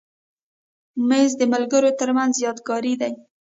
[1.07, 3.13] مېز د ملګرو تر منځ یادګاري دی.